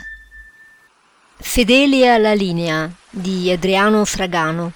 [1.36, 4.72] Fedeli alla linea di Adriano Fragano.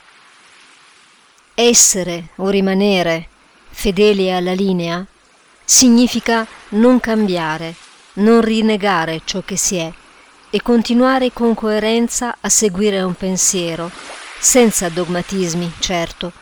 [1.54, 3.28] Essere o rimanere
[3.70, 5.06] fedeli alla linea
[5.64, 7.76] significa non cambiare,
[8.14, 9.88] non rinnegare ciò che si è
[10.50, 13.88] e continuare con coerenza a seguire un pensiero,
[14.36, 16.32] senza dogmatismi, certo,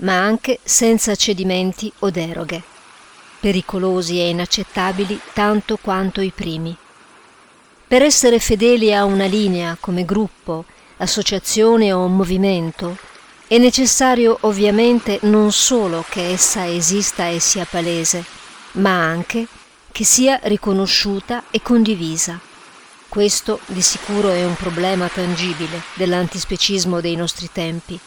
[0.00, 2.62] ma anche senza cedimenti o deroghe,
[3.40, 6.76] pericolosi e inaccettabili tanto quanto i primi.
[7.86, 10.64] Per essere fedeli a una linea come gruppo,
[10.98, 12.96] associazione o movimento,
[13.46, 18.24] è necessario ovviamente non solo che essa esista e sia palese,
[18.72, 19.46] ma anche
[19.90, 22.38] che sia riconosciuta e condivisa.
[23.08, 27.98] Questo di sicuro è un problema tangibile dell'antispecismo dei nostri tempi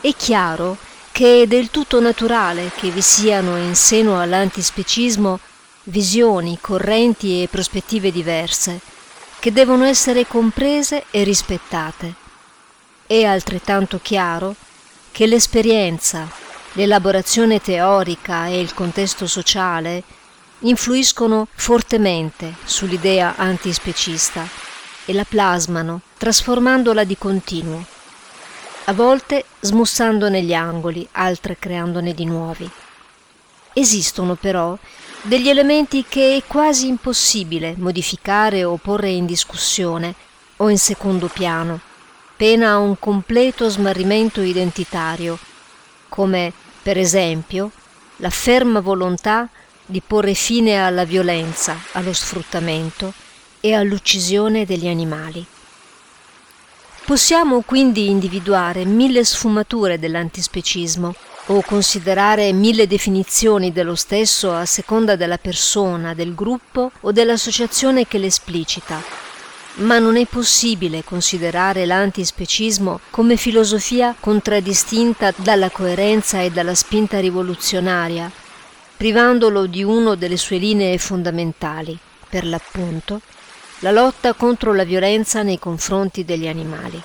[0.00, 0.76] è chiaro
[1.12, 5.38] che è del tutto naturale che vi siano in seno all'antispecismo
[5.84, 8.80] visioni, correnti e prospettive diverse,
[9.38, 12.14] che devono essere comprese e rispettate.
[13.06, 14.54] È altrettanto chiaro
[15.10, 16.30] che l'esperienza,
[16.72, 20.02] l'elaborazione teorica e il contesto sociale
[20.60, 24.48] influiscono fortemente sull'idea antispecista
[25.04, 27.91] e la plasmano, trasformandola di continuo
[28.84, 32.68] a volte smussandone gli angoli, altre creandone di nuovi.
[33.72, 34.76] Esistono però
[35.22, 40.14] degli elementi che è quasi impossibile modificare o porre in discussione
[40.56, 41.80] o in secondo piano,
[42.36, 45.38] pena un completo smarrimento identitario,
[46.08, 46.52] come
[46.82, 47.70] per esempio
[48.16, 49.48] la ferma volontà
[49.86, 53.12] di porre fine alla violenza, allo sfruttamento
[53.60, 55.46] e all'uccisione degli animali.
[57.04, 61.14] Possiamo quindi individuare mille sfumature dell'antispecismo
[61.46, 68.18] o considerare mille definizioni dello stesso a seconda della persona, del gruppo o dell'associazione che
[68.18, 69.02] l'esplicita.
[69.74, 78.30] Ma non è possibile considerare l'antispecismo come filosofia contraddistinta dalla coerenza e dalla spinta rivoluzionaria,
[78.96, 81.98] privandolo di uno delle sue linee fondamentali,
[82.28, 83.20] per l'appunto,
[83.82, 87.02] la lotta contro la violenza nei confronti degli animali.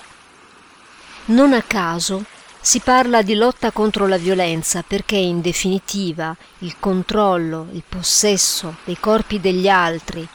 [1.26, 2.24] Non a caso
[2.60, 8.96] si parla di lotta contro la violenza perché in definitiva il controllo, il possesso dei
[8.98, 10.26] corpi degli altri,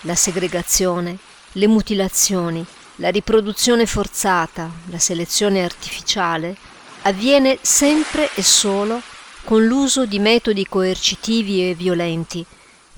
[0.00, 1.16] la segregazione,
[1.52, 2.64] le mutilazioni,
[2.96, 6.56] la riproduzione forzata, la selezione artificiale
[7.02, 9.00] avviene sempre e solo
[9.44, 12.44] con l'uso di metodi coercitivi e violenti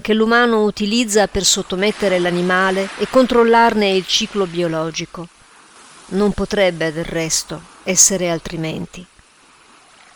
[0.01, 5.29] che l'umano utilizza per sottomettere l'animale e controllarne il ciclo biologico.
[6.09, 9.05] Non potrebbe del resto essere altrimenti.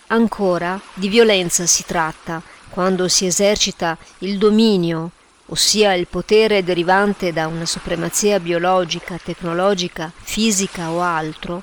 [0.09, 5.11] Ancora di violenza si tratta quando si esercita il dominio,
[5.47, 11.63] ossia il potere derivante da una supremazia biologica, tecnologica, fisica o altro,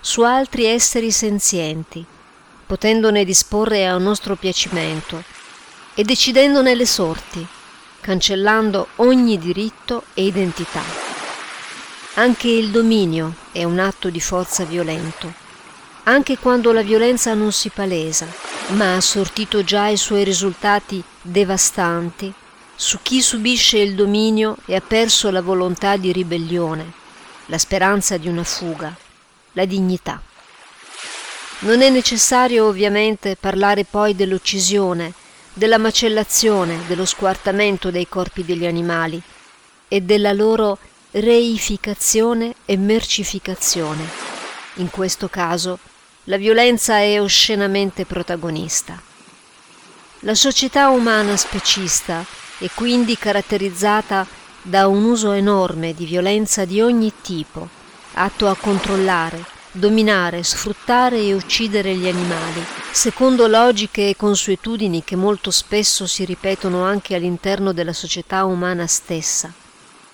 [0.00, 2.04] su altri esseri senzienti,
[2.66, 5.22] potendone disporre a nostro piacimento
[5.94, 7.46] e decidendone le sorti,
[8.00, 10.82] cancellando ogni diritto e identità.
[12.14, 15.32] Anche il dominio è un atto di forza violento,
[16.04, 18.26] anche quando la violenza non si palesa,
[18.68, 22.32] ma ha sortito già i suoi risultati devastanti
[22.76, 26.92] su chi subisce il dominio e ha perso la volontà di ribellione,
[27.46, 28.94] la speranza di una fuga,
[29.52, 30.20] la dignità.
[31.60, 35.14] Non è necessario ovviamente parlare poi dell'uccisione,
[35.54, 39.22] della macellazione, dello squartamento dei corpi degli animali
[39.88, 40.78] e della loro
[41.12, 44.04] reificazione e mercificazione.
[44.74, 45.78] In questo caso
[46.24, 49.00] la violenza è oscenamente protagonista.
[50.20, 52.24] La società umana specista
[52.58, 54.26] è quindi caratterizzata
[54.60, 57.68] da un uso enorme di violenza di ogni tipo,
[58.14, 59.44] atto a controllare,
[59.76, 66.84] dominare, sfruttare e uccidere gli animali, secondo logiche e consuetudini che molto spesso si ripetono
[66.84, 69.52] anche all'interno della società umana stessa,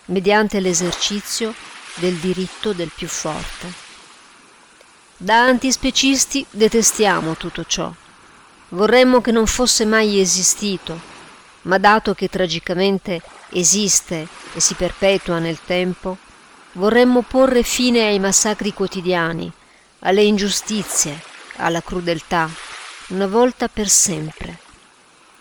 [0.07, 1.55] mediante l'esercizio
[1.97, 3.71] del diritto del più forte.
[5.19, 7.93] Da antispecisti detestiamo tutto ciò.
[8.71, 10.99] Vorremmo che non fosse mai esistito,
[11.63, 13.21] ma dato che tragicamente
[13.51, 16.17] esiste e si perpetua nel tempo,
[16.72, 19.50] Vorremmo porre fine ai massacri quotidiani,
[20.00, 21.20] alle ingiustizie,
[21.56, 22.49] alla crudeltà,
[23.08, 24.56] una volta per sempre,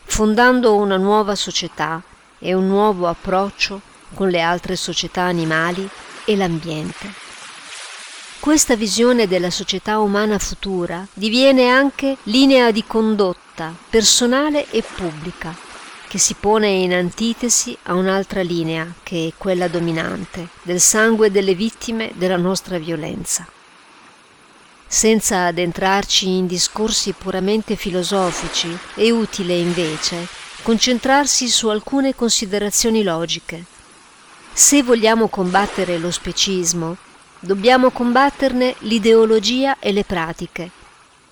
[0.06, 2.02] fondando una nuova società
[2.40, 3.80] e un nuovo approccio
[4.16, 5.88] con le altre società animali
[6.26, 7.14] e l'ambiente.
[8.40, 15.56] Questa visione della società umana futura diviene anche linea di condotta personale e pubblica,
[16.10, 21.54] che si pone in antitesi a un'altra linea, che è quella dominante, del sangue delle
[21.54, 23.48] vittime della nostra violenza.
[24.88, 30.28] Senza addentrarci in discorsi puramente filosofici, è utile invece
[30.64, 33.64] concentrarsi su alcune considerazioni logiche.
[34.52, 36.98] Se vogliamo combattere lo specismo,
[37.40, 40.72] dobbiamo combatterne l'ideologia e le pratiche.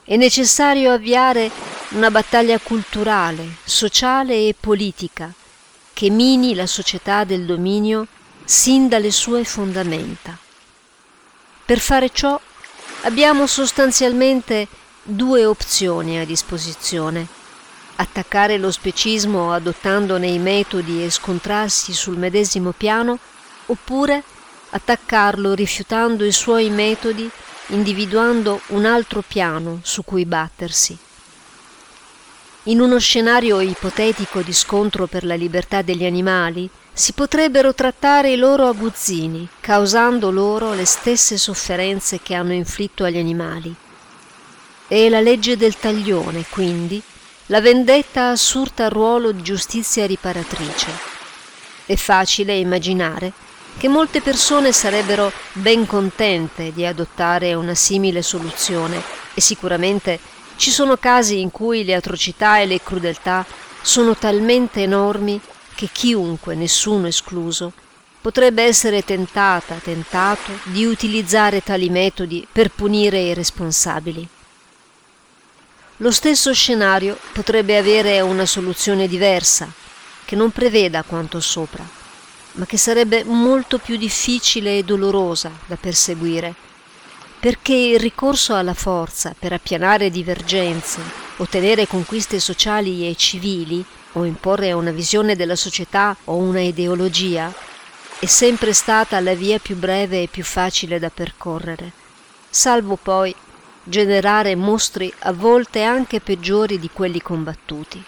[0.03, 1.49] È necessario avviare
[1.89, 5.31] una battaglia culturale, sociale e politica
[5.93, 8.07] che mini la società del dominio
[8.43, 10.37] sin dalle sue fondamenta.
[11.65, 12.39] Per fare ciò
[13.03, 14.67] abbiamo sostanzialmente
[15.01, 17.25] due opzioni a disposizione.
[17.95, 23.17] Attaccare lo specismo adottandone i metodi e scontrarsi sul medesimo piano,
[23.67, 24.23] oppure
[24.71, 27.29] attaccarlo rifiutando i suoi metodi,
[27.67, 30.97] individuando un altro piano su cui battersi.
[32.67, 38.35] In uno scenario ipotetico di scontro per la libertà degli animali, si potrebbero trattare i
[38.35, 43.73] loro aguzzini, causando loro le stesse sofferenze che hanno inflitto agli animali.
[44.89, 47.01] E la legge del taglione, quindi,
[47.45, 50.91] la vendetta assurta al ruolo di giustizia riparatrice.
[51.85, 53.31] È facile immaginare
[53.77, 59.01] che molte persone sarebbero ben contente di adottare una simile soluzione
[59.33, 60.19] e sicuramente
[60.57, 63.45] ci sono casi in cui le atrocità e le crudeltà
[63.81, 65.39] sono talmente enormi
[65.75, 67.71] che chiunque, nessuno escluso,
[68.19, 74.27] potrebbe essere tentata, tentato di utilizzare tali metodi per punire i responsabili.
[75.97, 79.71] Lo stesso scenario potrebbe avere una soluzione diversa,
[80.25, 81.87] che non preveda quanto sopra,
[82.53, 86.55] ma che sarebbe molto più difficile e dolorosa da perseguire
[87.39, 91.01] perché il ricorso alla forza per appianare divergenze,
[91.37, 97.53] ottenere conquiste sociali e civili o imporre una visione della società o una ideologia
[98.19, 101.91] è sempre stata la via più breve e più facile da percorrere,
[102.49, 103.33] salvo poi
[103.83, 108.03] generare mostri a volte anche peggiori di quelli combattuti.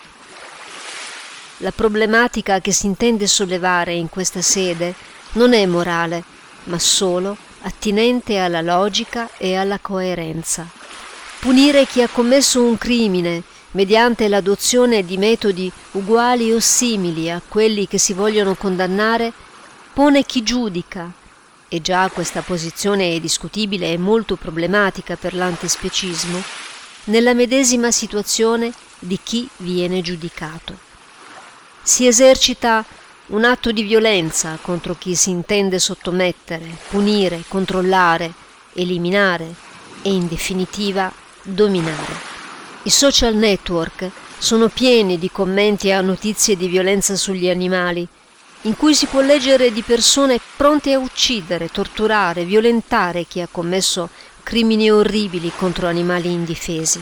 [1.57, 4.95] La problematica che si intende sollevare in questa sede
[5.33, 6.23] non è morale,
[6.63, 10.67] ma solo attinente alla logica e alla coerenza.
[11.39, 17.87] Punire chi ha commesso un crimine mediante l'adozione di metodi uguali o simili a quelli
[17.87, 19.31] che si vogliono condannare
[19.93, 21.11] pone chi giudica,
[21.67, 26.41] e già questa posizione è discutibile e molto problematica per l'antispecismo,
[27.05, 30.77] nella medesima situazione di chi viene giudicato.
[31.81, 32.83] Si esercita
[33.29, 38.33] un atto di violenza contro chi si intende sottomettere, punire, controllare,
[38.73, 39.53] eliminare
[40.01, 41.11] e in definitiva
[41.43, 42.27] dominare.
[42.83, 48.07] I social network sono pieni di commenti a notizie di violenza sugli animali,
[48.63, 54.09] in cui si può leggere di persone pronte a uccidere, torturare, violentare chi ha commesso
[54.41, 57.01] crimini orribili contro animali indifesi.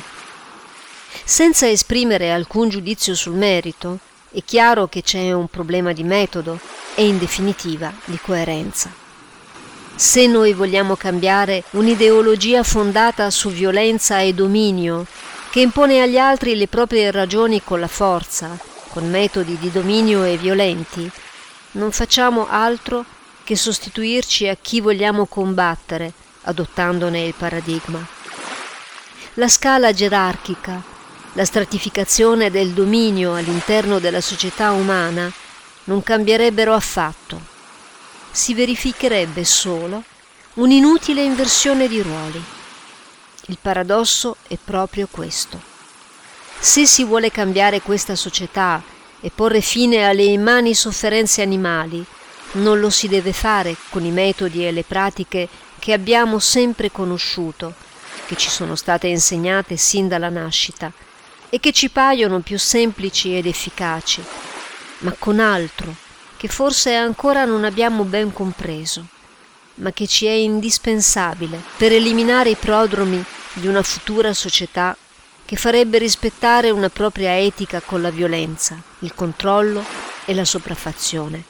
[1.23, 4.00] Senza esprimere alcun giudizio sul merito,
[4.37, 6.59] è chiaro che c'è un problema di metodo
[6.93, 8.93] e in definitiva di coerenza.
[9.95, 15.07] Se noi vogliamo cambiare un'ideologia fondata su violenza e dominio,
[15.49, 18.55] che impone agli altri le proprie ragioni con la forza,
[18.89, 21.09] con metodi di dominio e violenti,
[21.71, 23.06] non facciamo altro
[23.44, 26.13] che sostituirci a chi vogliamo combattere,
[26.44, 28.06] adottandone il paradigma.
[29.33, 30.95] La scala gerarchica
[31.37, 35.31] la stratificazione del dominio all'interno della società umana
[35.83, 37.39] non cambierebbero affatto.
[38.31, 40.03] Si verificherebbe solo
[40.56, 42.44] un'inutile inversione di ruoli.
[43.49, 45.61] Il paradosso è proprio questo.
[46.57, 48.81] Se si vuole cambiare questa società
[49.19, 52.03] e porre fine alle immani sofferenze animali,
[52.53, 57.75] non lo si deve fare con i metodi e le pratiche che abbiamo sempre conosciuto,
[58.25, 60.91] che ci sono state insegnate sin dalla nascita,
[61.49, 64.23] e che ci paiono più semplici ed efficaci,
[64.99, 65.95] ma con altro
[66.37, 69.06] che forse ancora non abbiamo ben compreso,
[69.75, 73.23] ma che ci è indispensabile per eliminare i prodromi
[73.54, 74.95] di una futura società
[75.45, 79.83] che farebbe rispettare una propria etica con la violenza, il controllo
[80.25, 81.44] e la sopraffazione.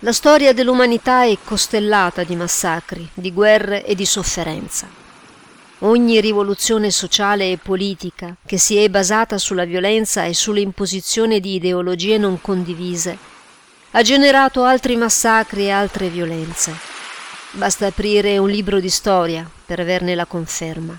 [0.00, 5.03] La storia dell'umanità è costellata di massacri, di guerre e di sofferenza.
[5.80, 12.16] Ogni rivoluzione sociale e politica che si è basata sulla violenza e sull'imposizione di ideologie
[12.16, 13.32] non condivise
[13.96, 16.74] ha generato altri massacri e altre violenze.
[17.52, 20.98] Basta aprire un libro di storia per averne la conferma.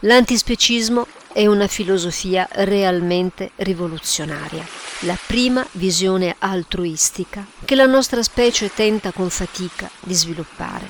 [0.00, 4.66] L'antispecismo è una filosofia realmente rivoluzionaria,
[5.00, 10.85] la prima visione altruistica che la nostra specie tenta con fatica di sviluppare.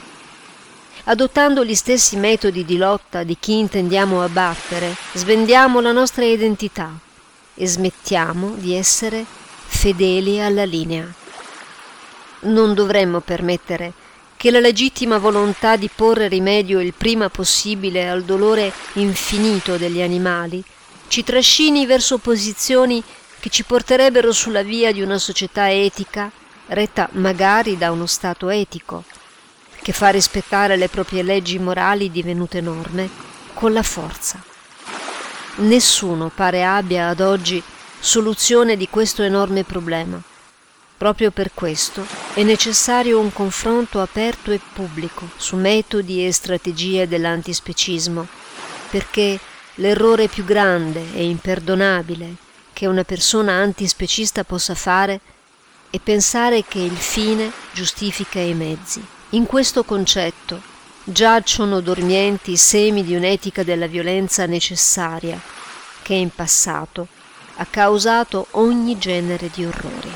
[1.08, 6.90] Adottando gli stessi metodi di lotta di chi intendiamo abbattere, svendiamo la nostra identità
[7.54, 11.06] e smettiamo di essere fedeli alla linea.
[12.40, 13.92] Non dovremmo permettere
[14.36, 20.62] che la legittima volontà di porre rimedio il prima possibile al dolore infinito degli animali
[21.06, 23.00] ci trascini verso posizioni
[23.38, 26.32] che ci porterebbero sulla via di una società etica
[26.66, 29.04] retta magari da uno Stato etico,
[29.86, 33.08] che fa rispettare le proprie leggi morali divenute norme
[33.54, 34.42] con la forza.
[35.58, 37.62] Nessuno pare abbia ad oggi
[38.00, 40.20] soluzione di questo enorme problema.
[40.96, 48.26] Proprio per questo è necessario un confronto aperto e pubblico su metodi e strategie dell'antispecismo,
[48.90, 49.38] perché
[49.76, 52.34] l'errore più grande e imperdonabile
[52.72, 55.20] che una persona antispecista possa fare
[55.90, 59.14] è pensare che il fine giustifica i mezzi.
[59.30, 60.62] In questo concetto
[61.02, 65.40] giacciono dormienti i semi di un'etica della violenza necessaria
[66.02, 67.08] che in passato
[67.56, 70.12] ha causato ogni genere di orrori.